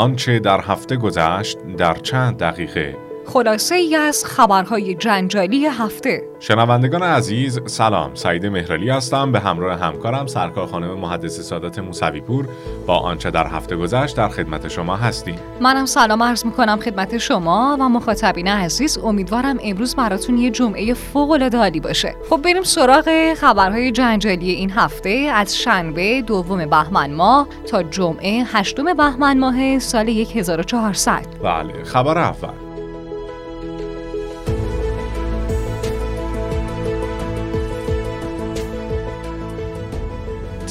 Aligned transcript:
آنچه 0.00 0.38
در 0.38 0.60
هفته 0.60 0.96
گذشت 0.96 1.58
در 1.78 1.94
چند 1.94 2.38
دقیقه 2.38 2.96
خلاصه 3.26 3.74
ای 3.74 3.96
از 3.96 4.24
خبرهای 4.24 4.94
جنجالی 4.94 5.66
هفته. 5.66 6.22
شنوندگان 6.40 7.02
عزیز 7.02 7.60
سلام. 7.66 8.14
سعید 8.14 8.46
مهرالی 8.46 8.90
هستم. 8.90 9.32
به 9.32 9.40
همراه 9.40 9.80
همکارم 9.80 10.26
سرکار 10.26 10.66
خانم 10.66 10.94
محدث 10.94 11.40
سادات 11.40 11.78
موسوی 11.78 12.20
پور 12.20 12.48
با 12.86 12.98
آنچه 12.98 13.30
در 13.30 13.46
هفته 13.46 13.76
گذشت 13.76 14.16
در 14.16 14.28
خدمت 14.28 14.68
شما 14.68 14.96
هستیم. 14.96 15.36
منم 15.60 15.86
سلام 15.86 16.22
عرض 16.22 16.44
می‌کنم 16.46 16.80
خدمت 16.80 17.18
شما 17.18 17.76
و 17.80 17.88
مخاطبین 17.88 18.48
عزیز. 18.48 18.98
امیدوارم 18.98 19.58
امروز 19.62 19.96
براتون 19.96 20.38
یه 20.38 20.50
جمعه 20.50 20.94
فوق 20.94 21.30
العاده 21.30 21.80
باشه. 21.80 22.14
خب 22.30 22.36
بریم 22.36 22.62
سراغ 22.62 23.34
خبرهای 23.34 23.92
جنجالی 23.92 24.50
این 24.50 24.70
هفته. 24.70 25.10
از 25.34 25.58
شنبه 25.58 26.22
دوم 26.22 26.66
بهمن 26.66 27.14
ماه 27.14 27.48
تا 27.66 27.82
جمعه 27.82 28.44
هشتم 28.46 28.94
بهمن 28.94 29.38
ماه 29.38 29.78
سال 29.78 30.08
1400 30.08 31.26
بله 31.42 31.84
خبر 31.84 32.18
اول. 32.18 32.69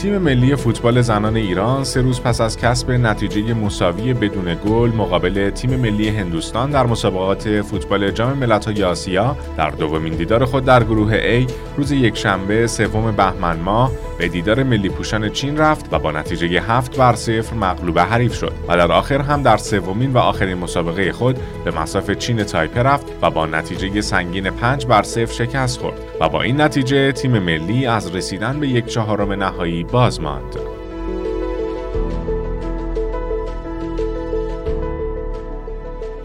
تیم 0.01 0.17
ملی 0.17 0.55
فوتبال 0.55 1.01
زنان 1.01 1.35
ایران 1.35 1.83
سه 1.83 2.01
روز 2.01 2.21
پس 2.21 2.41
از 2.41 2.57
کسب 2.57 2.91
نتیجه 2.91 3.53
مساوی 3.53 4.13
بدون 4.13 4.55
گل 4.65 4.89
مقابل 4.89 5.49
تیم 5.49 5.75
ملی 5.75 6.09
هندوستان 6.09 6.69
در 6.69 6.85
مسابقات 6.85 7.61
فوتبال 7.61 8.11
جام 8.11 8.37
ملت‌های 8.37 8.83
آسیا 8.83 9.37
در 9.57 9.69
دومین 9.69 10.13
دیدار 10.13 10.45
خود 10.45 10.65
در 10.65 10.83
گروه 10.83 11.43
A 11.45 11.51
روز 11.77 11.91
یکشنبه 11.91 12.67
سوم 12.67 13.11
بهمن 13.11 13.59
ماه 13.59 13.91
به 14.19 14.27
دیدار 14.27 14.63
ملی 14.63 14.89
پوشان 14.89 15.29
چین 15.29 15.57
رفت 15.57 15.93
و 15.93 15.99
با 15.99 16.11
نتیجه 16.11 16.61
هفت 16.61 16.97
بر 16.97 17.15
صفر 17.15 17.53
مغلوب 17.55 17.99
حریف 17.99 18.35
شد 18.35 18.53
و 18.67 18.77
در 18.77 18.91
آخر 18.91 19.21
هم 19.21 19.43
در 19.43 19.57
سومین 19.57 20.13
و 20.13 20.17
آخرین 20.17 20.57
مسابقه 20.57 21.11
خود 21.11 21.39
به 21.65 21.71
مساف 21.71 22.11
چین 22.11 22.43
تایپه 22.43 22.83
رفت 22.83 23.05
و 23.21 23.29
با 23.29 23.45
نتیجه 23.45 24.01
سنگین 24.01 24.49
پنج 24.49 24.85
بر 24.85 25.03
صفر 25.03 25.33
شکست 25.33 25.79
خورد 25.79 25.99
و 26.19 26.29
با 26.29 26.41
این 26.41 26.61
نتیجه 26.61 27.11
تیم 27.11 27.39
ملی 27.39 27.85
از 27.85 28.15
رسیدن 28.15 28.59
به 28.59 28.67
یک 28.67 28.85
چهارم 28.85 29.31
نهایی 29.31 29.83
باز 29.83 30.21
ماند. 30.21 30.68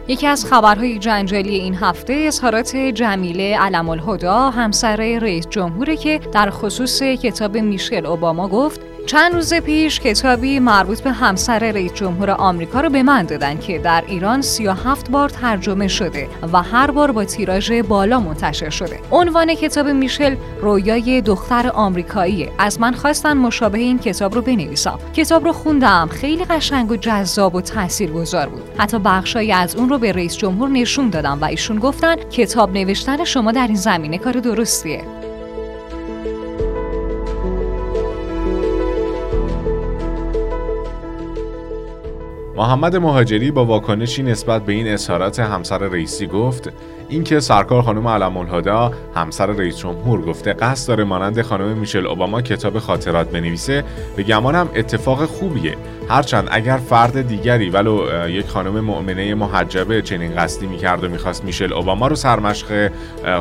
یکی 0.08 0.26
از 0.26 0.46
خبرهای 0.46 0.98
جنجالی 0.98 1.54
این 1.54 1.74
اظهارات 1.74 2.26
اظهارات 2.26 2.76
جمیله 2.76 3.58
علم 3.58 3.88
الهدا 3.88 4.50
همسر 4.50 4.96
رئیس 4.96 5.46
جمهوری 5.48 5.96
که 5.96 6.20
در 6.32 6.50
خصوص 6.50 7.02
کتاب 7.02 7.56
میشل 7.56 8.06
اوباما 8.06 8.48
گفت 8.48 8.80
چند 9.06 9.34
روز 9.34 9.54
پیش 9.54 10.00
کتابی 10.00 10.58
مربوط 10.58 11.00
به 11.00 11.12
همسر 11.12 11.58
رئیس 11.58 11.92
جمهور 11.92 12.30
آمریکا 12.30 12.80
رو 12.80 12.90
به 12.90 13.02
من 13.02 13.22
دادن 13.22 13.58
که 13.58 13.78
در 13.78 14.04
ایران 14.06 14.42
37 14.42 15.10
بار 15.10 15.28
ترجمه 15.28 15.88
شده 15.88 16.28
و 16.52 16.62
هر 16.62 16.90
بار 16.90 17.12
با 17.12 17.24
تیراژ 17.24 17.72
بالا 17.72 18.20
منتشر 18.20 18.70
شده. 18.70 19.00
عنوان 19.10 19.54
کتاب 19.54 19.88
میشل 19.88 20.36
رویای 20.60 21.20
دختر 21.20 21.70
آمریکایی 21.74 22.50
از 22.58 22.80
من 22.80 22.92
خواستن 22.92 23.36
مشابه 23.36 23.78
این 23.78 23.98
کتاب 23.98 24.34
رو 24.34 24.42
بنویسم. 24.42 24.98
کتاب 25.14 25.44
رو 25.44 25.52
خوندم 25.52 26.08
خیلی 26.12 26.44
قشنگ 26.44 26.90
و 26.90 26.96
جذاب 26.96 27.54
و 27.54 27.60
تاثیرگذار 27.60 28.48
بود. 28.48 28.62
حتی 28.78 28.98
بخشایی 28.98 29.52
از 29.52 29.76
اون 29.76 29.88
رو 29.88 29.98
به 29.98 30.12
رئیس 30.12 30.36
جمهور 30.36 30.68
نشون 30.68 31.10
دادم 31.10 31.38
و 31.40 31.44
ایشون 31.44 31.78
گفتن 31.78 32.16
کتاب 32.16 32.72
نوشتن 32.72 33.24
شما 33.24 33.52
در 33.52 33.66
این 33.66 33.76
زمینه 33.76 34.18
کار 34.18 34.32
درستیه. 34.32 35.23
محمد 42.56 42.96
مهاجری 42.96 43.50
با 43.50 43.64
واکنشی 43.64 44.22
نسبت 44.22 44.62
به 44.62 44.72
این 44.72 44.88
اظهارات 44.88 45.40
همسر 45.40 45.78
رئیسی 45.78 46.26
گفت 46.26 46.72
اینکه 47.08 47.40
سرکار 47.40 47.82
خانم 47.82 48.08
علم 48.08 48.36
الهدا 48.36 48.92
همسر 49.14 49.46
رئیس 49.46 49.78
جمهور 49.78 50.20
گفته 50.22 50.52
قصد 50.52 50.88
داره 50.88 51.04
مانند 51.04 51.42
خانم 51.42 51.78
میشل 51.78 52.06
اوباما 52.06 52.42
کتاب 52.42 52.78
خاطرات 52.78 53.30
بنویسه 53.30 53.84
به 54.16 54.22
گمانم 54.22 54.68
اتفاق 54.74 55.24
خوبیه. 55.24 55.76
هرچند 56.08 56.48
اگر 56.50 56.76
فرد 56.76 57.28
دیگری 57.28 57.70
ولو 57.70 58.28
یک 58.28 58.46
خانم 58.46 58.80
مؤمنه 58.80 59.34
محجبه 59.34 60.02
چنین 60.02 60.34
قصدی 60.36 60.66
می‌کرد 60.66 61.04
و 61.04 61.08
می‌خواست 61.08 61.44
میشل 61.44 61.72
اوباما 61.72 62.06
رو 62.06 62.16
سرمشق 62.16 62.92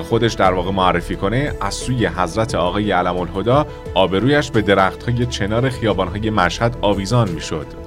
خودش 0.03 0.33
در 0.33 0.53
واقع 0.53 0.71
معرفی 0.71 1.15
کنه 1.15 1.51
از 1.61 1.73
سوی 1.73 2.05
حضرت 2.05 2.55
آقای 2.55 2.91
علم 2.91 3.17
الهدا 3.17 3.67
آبرویش 3.93 4.51
به 4.51 4.61
درختهای 4.61 5.25
چنار 5.25 5.69
خیابانهای 5.69 6.29
مشهد 6.29 6.77
آویزان 6.81 7.29
می‌شد. 7.29 7.82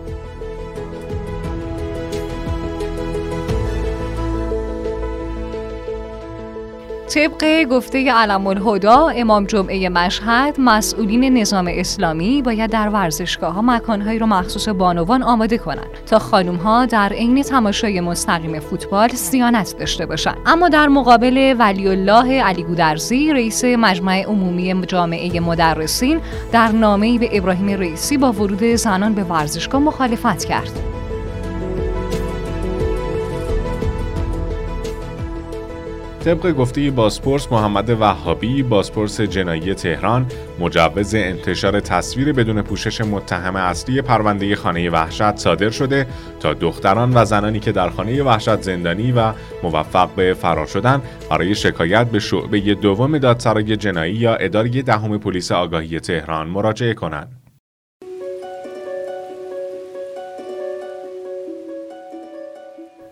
طبق 7.07 7.65
گفته 7.71 8.13
علم 8.13 8.47
الهدا 8.47 9.09
امام 9.09 9.45
جمعه 9.45 9.89
مشهد 9.89 10.55
مسئولین 10.59 11.39
نظام 11.39 11.71
اسلامی 11.73 12.43
باید 12.43 12.71
در 12.71 12.89
ورزشگاه 12.89 13.55
ها 13.55 13.63
مکانهایی 13.63 14.19
رو 14.19 14.27
مخصوص 14.27 14.69
بانوان 14.69 15.23
آماده 15.23 15.59
کنند 15.59 15.87
تا 16.07 16.19
خانم 16.19 16.57
ها 16.57 16.87
در 16.87 17.09
عین 17.09 17.43
تماشای 17.43 18.01
مستقیم 18.01 18.61
فوتبال 18.61 19.09
سیانت 19.09 19.79
داشته 19.79 20.07
باشند. 20.07 20.37
اما 20.47 20.69
در 20.69 20.89
مقابل 20.89 21.55
ولی 21.59 21.89
الله 21.89 22.43
علی 22.43 22.63
گودرزی 22.63 23.33
رئیس 23.33 23.65
مجمع 23.65 24.23
عمومی 24.23 24.87
جامعه 24.87 25.41
مدرسین 25.41 26.21
در 26.53 26.69
نامه‌ای 26.69 27.19
به 27.19 27.29
ابراهیم 27.33 27.69
رئیسی 27.69 28.17
با 28.17 28.33
ورود 28.33 28.65
زنان 28.65 29.15
به 29.15 29.25
ورزشگاه 29.25 29.81
مخالفت 29.81 30.45
کرد. 30.45 30.96
طبق 36.27 36.53
گفته 36.53 36.91
باسپورس 36.91 37.53
محمد 37.53 37.91
وهابی 37.91 38.63
باسپورس 38.63 39.21
جنایی 39.21 39.75
تهران 39.75 40.27
مجوز 40.61 41.15
انتشار 41.15 41.81
تصویر 41.81 42.33
بدون 42.33 42.63
پوشش 42.63 43.01
متهم 43.01 43.57
اصلی 43.57 44.03
پرونده 44.03 44.57
خانه 44.57 44.91
وحشت 44.91 45.37
صادر 45.37 45.71
شده 45.71 46.07
تا 46.41 46.55
دختران 46.55 47.13
و 47.15 47.25
زنانی 47.25 47.61
که 47.61 47.73
در 47.73 47.91
خانه 47.91 48.23
وحشت 48.23 48.63
زندانی 48.63 49.13
و 49.13 49.33
موفق 49.63 50.09
به 50.17 50.35
فرار 50.35 50.67
شدن 50.67 51.03
برای 51.31 51.55
شکایت 51.55 52.07
به 52.07 52.19
شعبه 52.19 52.75
دوم 52.75 53.19
دادسرای 53.19 53.77
جنایی 53.77 54.15
یا 54.15 54.35
اداره 54.35 54.83
دهم 54.83 55.19
پلیس 55.19 55.53
آگاهی 55.53 56.01
تهران 56.01 56.49
مراجعه 56.49 56.95
کنند. 56.95 57.36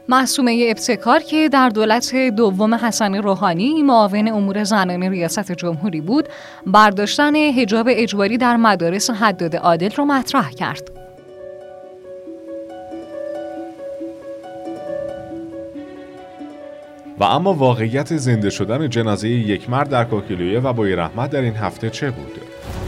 محسومه 0.09 0.66
ابتکار 0.69 1.20
که 1.20 1.48
در 1.48 1.69
دولت 1.69 2.15
دوم 2.15 2.75
حسن 2.75 3.15
روحانی 3.15 3.82
معاون 3.82 4.28
امور 4.28 4.65
زنان 4.65 5.03
ریاست 5.03 5.53
جمهوری 5.53 6.00
بود 6.00 6.28
برداشتن 6.66 7.37
حجاب 7.37 7.87
اجباری 7.91 8.38
در 8.38 8.56
مدارس 8.56 9.10
حداد 9.10 9.56
عادل 9.56 9.91
را 9.91 10.04
مطرح 10.04 10.50
کرد 10.50 10.91
و 17.19 17.25
اما 17.25 17.53
واقعیت 17.53 18.16
زنده 18.16 18.50
شدن 18.50 18.88
جنازه 18.88 19.28
یک 19.28 19.70
مرد 19.70 19.88
در 19.88 20.04
کوکیلویه 20.04 20.60
و 20.60 20.72
بوی 20.72 20.94
رحمت 20.97 21.31
در 21.31 21.41
این 21.41 21.54
هفته 21.56 21.91
چه 21.91 22.10
بود؟ 22.10 22.41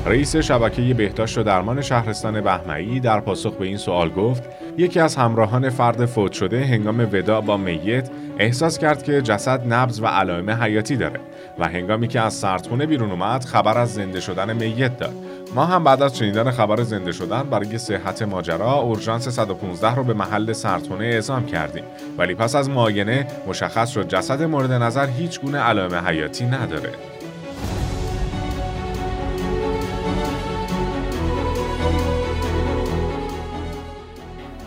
رئیس 0.07 0.37
شبکه 0.37 0.95
بهداشت 0.95 1.39
و 1.39 1.43
درمان 1.43 1.83
شهرستان 1.83 2.41
بهمعی 2.41 3.01
در 3.01 3.21
پاسخ 3.21 3.53
به 3.55 3.65
این 3.65 3.77
سوال 3.77 4.11
گفت 4.11 4.43
یکی 4.79 5.01
از 5.01 5.17
همراهان 5.17 5.71
فرد 5.71 6.07
فوت 6.07 6.33
شده 6.33 6.65
هنگام 6.65 7.01
ودا 7.13 7.41
با 7.41 7.57
میت 7.57 8.11
احساس 8.39 8.79
کرد 8.79 9.03
که 9.03 9.23
جسد 9.23 9.73
نبز 9.73 10.01
و 10.01 10.07
علائم 10.07 10.51
حیاتی 10.51 10.97
داره 10.97 11.21
و 11.59 11.69
هنگامی 11.69 12.09
که 12.09 12.21
از 12.21 12.35
سردخونه 12.35 12.87
بیرون 12.87 13.11
اومد 13.11 13.45
خبر 13.45 13.79
از 13.79 13.95
زنده 13.95 14.21
شدن 14.21 14.57
میت 14.57 14.99
داد. 14.99 15.15
ما 15.55 15.65
هم 15.65 15.85
بعد 15.85 16.03
از 16.03 16.19
شنیدن 16.19 16.51
خبر 16.51 16.83
زنده 16.83 17.13
شدن 17.13 17.43
برای 17.43 17.79
صحت 17.79 18.23
ماجرا 18.23 18.73
اورژانس 18.73 19.29
115 19.29 19.95
رو 19.95 20.05
به 20.05 20.15
محل 20.15 20.53
سردخونه 20.53 21.05
اعزام 21.05 21.47
کردیم. 21.47 21.85
ولی 22.19 22.35
پس 22.35 22.55
از 22.55 22.71
معاینه 22.71 23.27
مشخص 23.47 23.91
شد 23.91 24.09
جسد 24.09 24.43
مورد 24.43 24.73
نظر 24.73 25.07
هیچ 25.07 25.41
گونه 25.41 25.59
علائم 25.59 25.95
حیاتی 25.95 26.45
نداره. 26.45 26.91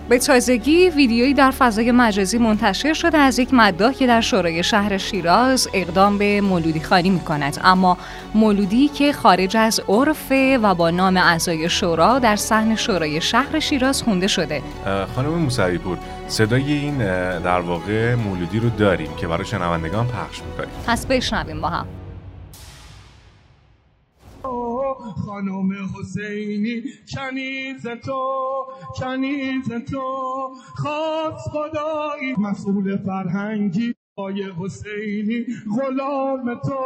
به 0.10 0.20
تازگی 0.20 0.90
ویدیویی 0.90 1.34
در 1.34 1.52
فضای 1.52 1.92
مجازی 1.92 2.38
منتشر 2.38 2.94
شده 2.94 3.18
از 3.18 3.40
یک 3.40 3.54
مداح 3.54 3.94
که 3.94 4.08
در 4.08 4.22
شورای 4.22 4.64
شهر 4.64 4.98
شیراز 4.98 5.70
اقدام 5.74 6.18
به 6.18 6.42
مولودی 6.42 6.80
خانی 6.80 7.10
می 7.10 7.20
کند 7.20 7.58
اما 7.64 7.98
مولودی 8.34 8.88
که 8.88 9.14
خارج 9.14 9.58
از 9.58 9.82
عرف 9.88 10.32
و 10.64 10.76
با 10.76 10.90
نام 10.90 11.18
اعضای 11.18 11.70
شورا 11.70 12.20
در 12.20 12.36
صحن 12.36 12.76
شورای 12.76 13.22
شهر 13.22 13.60
شیراز 13.60 14.04
خونده 14.04 14.28
شده. 14.28 14.62
خانم 15.16 15.30
موسوی 15.30 15.78
پور 15.78 15.98
صدای 16.28 16.74
این 16.74 16.98
در 17.40 17.60
واقع 17.60 18.16
مولودی 18.16 18.60
رو 18.60 18.70
داریم 18.70 19.16
که 19.18 19.28
برای 19.28 19.46
شنوندگان 19.46 20.08
پخش 20.08 20.42
می‌کنیم. 20.42 20.70
پس 20.88 21.06
بشنویم 21.06 21.62
با 21.62 21.70
هم. 21.70 21.86
خانم 25.26 25.70
حسینی 25.72 26.84
کنیز 27.16 27.88
تو 27.88 28.22
کنیز 29.00 29.70
تو 29.92 30.02
خواست 30.76 31.50
خدایی. 31.50 32.36
مسئول 32.38 32.98
فرهنگی. 32.98 33.99
آی 34.20 34.44
حسینی 34.44 35.46
غلام 35.80 36.56
تو 36.56 36.80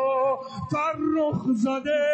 فرخ 0.72 1.44
زده 1.56 2.06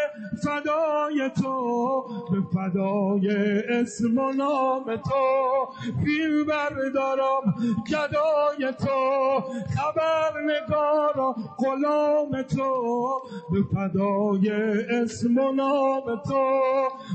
فدای 0.43 1.29
تو. 1.41 2.03
به 2.31 2.41
فدای 2.53 3.29
اسم 3.69 4.17
و 4.17 4.31
نام 4.31 4.95
تو 4.95 5.67
فیل 6.05 6.43
بردارم 6.43 7.55
گدای 7.87 8.73
تو. 8.73 9.41
خبر 9.75 10.33
نگارا 10.45 11.35
غلام 11.57 12.41
تو. 12.41 13.09
به 13.51 13.63
فدای 13.73 14.51
اسم 14.89 15.37
و 15.37 15.51
نام 15.51 16.21
تو 16.27 16.59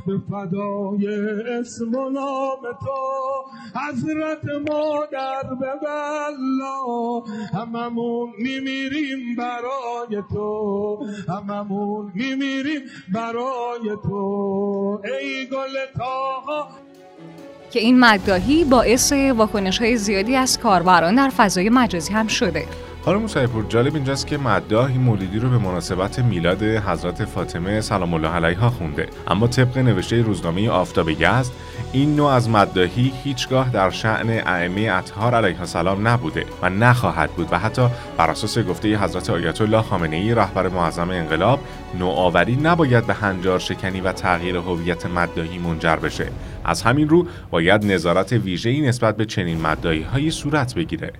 به 0.06 0.18
فدای 0.30 1.08
اسم 1.58 1.94
و 1.94 2.10
نام 2.10 2.62
تو. 2.80 2.94
حضرت 3.80 4.44
مادر 4.70 5.54
به 5.60 5.72
بلا 5.82 7.20
همم 7.52 7.93
هممون 7.94 8.32
میمیریم 8.38 9.36
برای 9.36 10.22
تو. 10.32 11.06
هممون 11.28 12.12
میمیریم 12.14 12.80
برای 13.08 13.96
تو. 14.02 15.00
ای 15.04 15.46
گل 15.46 15.98
تاها 15.98 16.68
که 17.70 17.80
این 17.80 18.00
مدداهی 18.00 18.64
باعث 18.64 19.12
واکنش 19.12 19.78
های 19.78 19.96
زیادی 19.96 20.36
از 20.36 20.58
کاربران 20.58 21.14
در 21.14 21.28
فضای 21.28 21.68
مجازی 21.68 22.12
هم 22.12 22.26
شده. 22.26 22.66
حالا 23.04 23.18
موسیپور 23.18 23.64
جالب 23.68 23.94
اینجاست 23.94 24.26
که 24.26 24.38
مداح 24.38 24.86
این 24.86 25.00
مولیدی 25.00 25.38
رو 25.38 25.48
به 25.48 25.58
مناسبت 25.58 26.18
میلاد 26.18 26.62
حضرت 26.62 27.24
فاطمه 27.24 27.80
سلام 27.80 28.14
الله 28.14 28.28
علیها 28.28 28.70
خونده. 28.70 29.08
اما 29.28 29.46
طبق 29.46 29.78
نوشته 29.78 30.22
روزنامه 30.22 30.68
آفتاب 30.68 31.08
یزد 31.08 31.52
این 31.92 32.16
نوع 32.16 32.28
از 32.28 32.50
مداحی 32.50 33.12
هیچگاه 33.24 33.70
در 33.70 33.90
شعن 33.90 34.30
ائمه 34.30 34.80
اطهار 34.92 35.34
علیه 35.34 35.60
السلام 35.60 36.08
نبوده 36.08 36.44
و 36.62 36.70
نخواهد 36.70 37.30
بود 37.30 37.48
و 37.50 37.58
حتی 37.58 37.88
بر 38.16 38.30
اساس 38.30 38.58
گفته 38.58 38.98
حضرت 38.98 39.30
آیت 39.30 39.60
الله 39.60 39.82
خامنه 39.82 40.16
ای 40.16 40.34
رهبر 40.34 40.68
معظم 40.68 41.10
انقلاب 41.10 41.60
نوآوری 41.98 42.56
نباید 42.56 43.06
به 43.06 43.14
هنجار 43.14 43.58
شکنی 43.58 44.00
و 44.00 44.12
تغییر 44.12 44.56
هویت 44.56 45.06
مداحی 45.06 45.58
منجر 45.58 45.96
بشه. 45.96 46.26
از 46.64 46.82
همین 46.82 47.08
رو 47.08 47.26
باید 47.50 47.84
نظارت 47.84 48.32
ویژه‌ای 48.32 48.80
نسبت 48.80 49.16
به 49.16 49.24
چنین 49.24 49.60
مداحی 49.60 50.30
صورت 50.30 50.74
بگیره. 50.74 51.12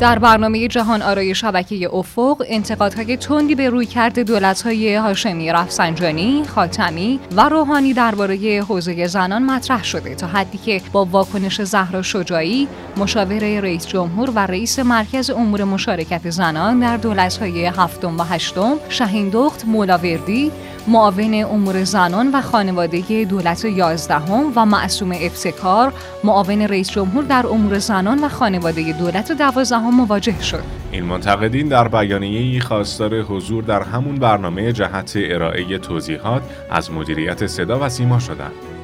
در 0.00 0.18
برنامه 0.18 0.68
جهان 0.68 1.02
آرای 1.02 1.34
شبکه 1.34 1.94
افق 1.94 2.44
انتقادهای 2.48 3.16
تندی 3.16 3.54
به 3.54 3.70
روی 3.70 3.86
کرده 3.86 4.24
دولت‌های 4.24 4.94
هاشمی 4.94 5.52
رفسنجانی، 5.52 6.42
خاتمی 6.44 7.20
و 7.36 7.48
روحانی 7.48 7.92
درباره 7.92 8.64
حوزه 8.68 9.06
زنان 9.06 9.42
مطرح 9.42 9.84
شده 9.84 10.14
تا 10.14 10.26
حدی 10.26 10.58
که 10.58 10.80
با 10.92 11.04
واکنش 11.04 11.62
زهرا 11.62 12.02
شجاعی، 12.02 12.68
مشاور 12.96 13.60
رئیس 13.60 13.86
جمهور 13.86 14.30
و 14.30 14.38
رئیس 14.38 14.78
مرکز 14.78 15.30
امور 15.30 15.64
مشارکت 15.64 16.30
زنان 16.30 16.80
در 16.80 16.96
دولت‌های 16.96 17.66
هفتم 17.66 18.20
و 18.20 18.22
هشتم، 18.22 18.76
شهین 18.88 19.28
دخت 19.28 19.64
مولاوردی 19.66 20.52
معاون 20.86 21.34
امور 21.34 21.84
زنان 21.84 22.30
و 22.34 22.40
خانواده 22.40 23.24
دولت 23.24 23.64
یازدهم 23.64 24.52
و 24.56 24.66
معصوم 24.66 25.12
ابتکار 25.12 25.92
معاون 26.24 26.62
رئیس 26.62 26.90
جمهور 26.90 27.24
در 27.24 27.46
امور 27.46 27.78
زنان 27.78 28.24
و 28.24 28.28
خانواده 28.28 28.92
دولت 28.92 29.32
دوازدهم 29.32 29.94
مواجه 29.94 30.42
شد. 30.42 30.62
این 30.92 31.04
منتقدین 31.04 31.68
در 31.68 31.88
بیانیه‌ای 31.88 32.60
خواستار 32.60 33.22
حضور 33.22 33.64
در 33.64 33.82
همون 33.82 34.14
برنامه 34.14 34.72
جهت 34.72 35.12
ارائه 35.16 35.78
توضیحات 35.78 36.42
از 36.70 36.92
مدیریت 36.92 37.46
صدا 37.46 37.78
و 37.80 37.88
سیما 37.88 38.18
شدند. 38.18 38.77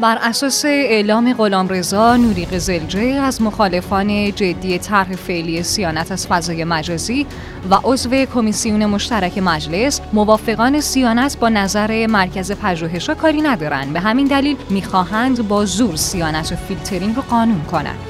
بر 0.00 0.18
اساس 0.22 0.64
اعلام 0.64 1.32
غلامرضا 1.32 2.16
نوری 2.16 2.44
قزلجه 2.44 3.00
از 3.00 3.42
مخالفان 3.42 4.32
جدی 4.32 4.78
طرح 4.78 5.16
فعلی 5.16 5.62
صیانت 5.62 6.12
از 6.12 6.26
فضای 6.26 6.64
مجازی 6.64 7.26
و 7.70 7.78
عضو 7.84 8.24
کمیسیون 8.24 8.86
مشترک 8.86 9.38
مجلس 9.38 10.00
موافقان 10.12 10.80
صیانت 10.80 11.38
با 11.38 11.48
نظر 11.48 12.06
مرکز 12.06 12.52
پژوهش‌ها 12.52 13.14
کاری 13.14 13.42
ندارند 13.42 13.92
به 13.92 14.00
همین 14.00 14.26
دلیل 14.26 14.56
می‌خواهند 14.70 15.48
با 15.48 15.64
زور 15.64 15.96
صیانت 15.96 16.52
و 16.52 16.56
فیلترینگ 16.56 17.16
رو 17.16 17.22
قانون 17.22 17.62
کنند. 17.64 18.09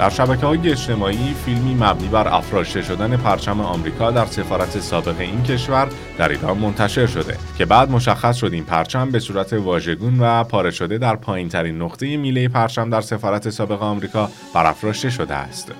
در 0.00 0.10
شبکه 0.10 0.46
های 0.46 0.70
اجتماعی 0.70 1.34
فیلمی 1.44 1.74
مبنی 1.74 2.08
بر 2.08 2.28
افراشته 2.28 2.82
شدن 2.82 3.16
پرچم 3.16 3.60
آمریکا 3.60 4.10
در 4.10 4.26
سفارت 4.26 4.80
سابق 4.80 5.20
این 5.20 5.42
کشور 5.42 5.88
در 6.18 6.28
ایران 6.28 6.58
منتشر 6.58 7.06
شده 7.06 7.36
که 7.58 7.64
بعد 7.64 7.90
مشخص 7.90 8.36
شد 8.36 8.52
این 8.52 8.64
پرچم 8.64 9.10
به 9.10 9.18
صورت 9.18 9.52
واژگون 9.52 10.18
و 10.20 10.44
پاره 10.44 10.70
شده 10.70 10.98
در 10.98 11.16
پایین 11.16 11.48
ترین 11.48 11.82
نقطه 11.82 12.16
میله 12.16 12.48
پرچم 12.48 12.90
در 12.90 13.00
سفارت 13.00 13.50
سابق 13.50 13.82
آمریکا 13.82 14.30
برافراشته 14.54 15.10
شده 15.10 15.34
است. 15.34 15.72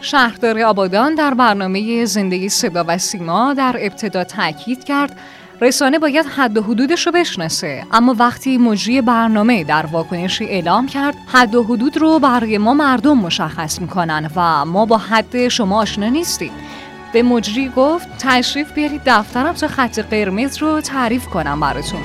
شهردار 0.00 0.60
آبادان 0.60 1.14
در 1.14 1.34
برنامه 1.34 2.04
زندگی 2.04 2.48
صدا 2.48 2.84
و 2.88 2.98
سیما 2.98 3.54
در 3.54 3.76
ابتدا 3.80 4.24
تاکید 4.24 4.84
کرد 4.84 5.16
رسانه 5.60 5.98
باید 5.98 6.26
حد 6.26 6.58
و 6.58 6.62
حدودش 6.62 7.06
رو 7.06 7.12
بشناسه. 7.12 7.84
اما 7.92 8.16
وقتی 8.18 8.58
مجری 8.58 9.00
برنامه 9.00 9.64
در 9.64 9.86
واکنشی 9.86 10.44
اعلام 10.44 10.86
کرد 10.86 11.14
حد 11.26 11.54
و 11.54 11.64
حدود 11.64 11.96
رو 11.96 12.18
برای 12.18 12.58
ما 12.58 12.74
مردم 12.74 13.18
مشخص 13.18 13.80
می‌کنن 13.80 14.30
و 14.36 14.64
ما 14.64 14.86
با 14.86 14.98
حد 14.98 15.48
شما 15.48 15.80
آشنا 15.80 16.08
نیستیم. 16.08 16.50
به 17.12 17.22
مجری 17.22 17.72
گفت 17.76 18.08
تشریف 18.18 18.72
بیارید 18.72 19.00
دفترم 19.06 19.52
تا 19.52 19.68
خط 19.68 19.98
قرمز 19.98 20.58
رو 20.58 20.80
تعریف 20.80 21.26
کنم 21.26 21.60
براتون. 21.60 22.00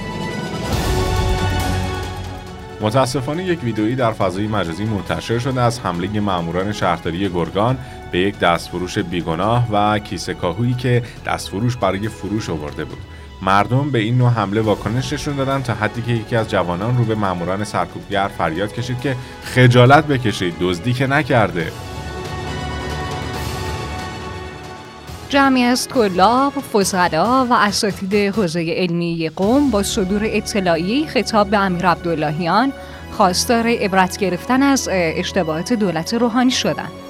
متاسفانه 2.81 3.43
یک 3.43 3.63
ویدئویی 3.63 3.95
در 3.95 4.11
فضای 4.11 4.47
مجازی 4.47 4.85
منتشر 4.85 5.39
شده 5.39 5.61
از 5.61 5.79
حمله 5.79 6.19
ماموران 6.19 6.71
شهرداری 6.71 7.29
گرگان 7.29 7.77
به 8.11 8.19
یک 8.19 8.39
دستفروش 8.39 8.97
بیگناه 8.99 9.67
و 9.71 9.99
کیسه 9.99 10.33
کاهویی 10.33 10.73
که 10.73 11.03
دستفروش 11.25 11.77
برای 11.77 12.07
فروش 12.07 12.49
آورده 12.49 12.85
بود. 12.85 13.12
مردم 13.45 13.91
به 13.91 13.99
این 13.99 14.17
نوع 14.17 14.29
حمله 14.29 14.61
واکنش 14.61 15.13
نشون 15.13 15.35
دادن 15.35 15.61
تا 15.61 15.73
حدی 15.73 16.01
که 16.01 16.11
یکی 16.11 16.35
از 16.35 16.49
جوانان 16.49 16.97
رو 16.97 17.03
به 17.03 17.15
ماموران 17.15 17.63
سرکوبگر 17.63 18.27
فریاد 18.37 18.73
کشید 18.73 19.01
که 19.01 19.15
خجالت 19.43 20.07
بکشید 20.07 20.55
دزدی 20.59 20.93
که 20.93 21.07
نکرده 21.07 21.71
جمعی 25.29 25.63
از 25.63 25.87
طلاب، 25.87 26.53
فضلا 26.53 27.45
و 27.49 27.53
اساتید 27.53 28.13
حوزه 28.13 28.73
علمی 28.77 29.29
قوم 29.35 29.71
با 29.71 29.83
صدور 29.83 30.21
اطلاعی 30.23 31.07
خطاب 31.07 31.49
به 31.49 31.57
امیر 31.57 31.87
عبداللهیان 31.87 32.73
خواستار 33.11 33.67
عبرت 33.67 34.17
گرفتن 34.17 34.63
از 34.63 34.89
اشتباهات 34.91 35.73
دولت 35.73 36.13
روحانی 36.13 36.51
شدند. 36.51 37.02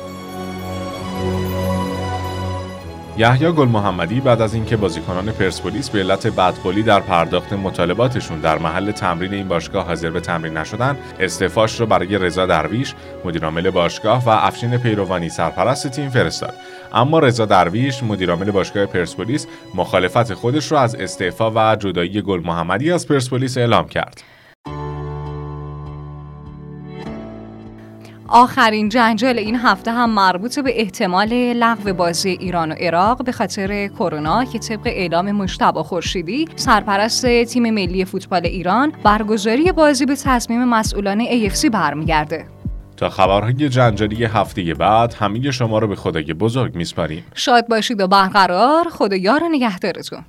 یحیی 3.17 3.51
گل 3.51 3.67
محمدی 3.67 4.19
بعد 4.19 4.41
از 4.41 4.53
اینکه 4.53 4.77
بازیکنان 4.77 5.31
پرسپولیس 5.31 5.89
به 5.89 5.99
علت 5.99 6.27
بدقولی 6.27 6.83
در 6.83 6.99
پرداخت 6.99 7.53
مطالباتشون 7.53 8.39
در 8.39 8.57
محل 8.57 8.91
تمرین 8.91 9.33
این 9.33 9.47
باشگاه 9.47 9.85
حاضر 9.85 10.09
به 10.09 10.19
تمرین 10.19 10.57
نشدن 10.57 10.97
استعفاش 11.19 11.79
رو 11.79 11.85
برای 11.85 12.17
رضا 12.17 12.45
درویش 12.45 12.93
مدیرعامل 13.25 13.69
باشگاه 13.69 14.25
و 14.25 14.29
افشین 14.29 14.77
پیروانی 14.77 15.29
سرپرست 15.29 15.87
تیم 15.87 16.09
فرستاد. 16.09 16.53
اما 16.93 17.19
رضا 17.19 17.45
درویش 17.45 18.03
مدیرعامل 18.03 18.51
باشگاه 18.51 18.85
پرسپولیس 18.85 19.47
مخالفت 19.75 20.33
خودش 20.33 20.71
رو 20.71 20.77
از 20.77 20.95
استعفا 20.95 21.51
و 21.55 21.75
جدایی 21.75 22.21
گل 22.21 22.41
محمدی 22.45 22.91
از 22.91 23.07
پرسپولیس 23.07 23.57
اعلام 23.57 23.87
کرد. 23.87 24.23
آخرین 28.35 28.89
جنجال 28.89 29.39
این 29.39 29.55
هفته 29.55 29.91
هم 29.91 30.09
مربوط 30.09 30.59
به 30.59 30.81
احتمال 30.81 31.33
لغو 31.33 31.93
بازی 31.93 32.29
ایران 32.29 32.71
و 32.71 32.75
عراق 32.75 33.23
به 33.23 33.31
خاطر 33.31 33.87
کرونا 33.87 34.45
که 34.45 34.59
طبق 34.59 34.81
اعلام 34.85 35.31
مشتبه 35.31 35.83
خورشیدی 35.83 36.47
سرپرست 36.55 37.43
تیم 37.43 37.73
ملی 37.73 38.05
فوتبال 38.05 38.45
ایران 38.45 38.93
برگزاری 39.03 39.71
بازی 39.71 40.05
به 40.05 40.15
تصمیم 40.15 40.63
مسئولان 40.63 41.25
AFC 41.25 41.65
برمیگرده. 41.65 42.45
تا 42.97 43.09
خبرهای 43.09 43.69
جنجالی 43.69 44.25
هفته 44.25 44.73
بعد 44.73 45.13
همه 45.13 45.51
شما 45.51 45.79
رو 45.79 45.87
به 45.87 45.95
خدای 45.95 46.33
بزرگ 46.33 46.75
میسپاریم. 46.75 47.25
شاد 47.35 47.67
باشید 47.67 48.01
و 48.01 48.07
برقرار 48.07 48.89
خدا 48.89 49.15
یار 49.15 49.41
نگهدارتون. 49.51 50.25